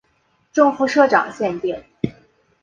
[0.51, 1.79] 正副社长限定